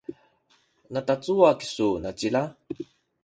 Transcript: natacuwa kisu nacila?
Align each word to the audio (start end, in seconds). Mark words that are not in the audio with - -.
natacuwa 0.91 1.49
kisu 1.59 1.87
nacila? 2.03 2.41